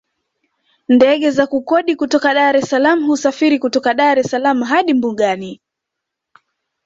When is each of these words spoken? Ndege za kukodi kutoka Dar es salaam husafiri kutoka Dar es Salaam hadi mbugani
Ndege 0.89 1.31
za 1.31 1.47
kukodi 1.47 1.95
kutoka 1.95 2.33
Dar 2.33 2.55
es 2.59 2.69
salaam 2.69 3.05
husafiri 3.07 3.57
kutoka 3.59 3.93
Dar 3.93 4.19
es 4.19 4.27
Salaam 4.31 4.63
hadi 4.63 4.93
mbugani 4.93 5.61